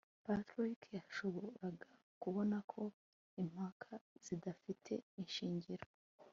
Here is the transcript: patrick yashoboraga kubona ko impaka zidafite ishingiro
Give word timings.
patrick 0.25 0.79
yashoboraga 0.97 1.89
kubona 2.21 2.57
ko 2.71 2.81
impaka 3.41 3.91
zidafite 4.25 4.91
ishingiro 5.25 5.85